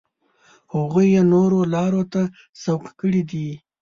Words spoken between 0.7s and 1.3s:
هغوی یې